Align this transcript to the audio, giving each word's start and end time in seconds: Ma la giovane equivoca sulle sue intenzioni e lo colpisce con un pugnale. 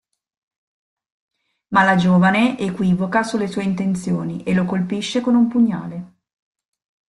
Ma 1.67 1.83
la 1.83 1.95
giovane 1.95 2.57
equivoca 2.57 3.21
sulle 3.21 3.45
sue 3.45 3.61
intenzioni 3.61 4.41
e 4.41 4.55
lo 4.55 4.65
colpisce 4.65 5.21
con 5.21 5.35
un 5.35 5.47
pugnale. 5.47 6.13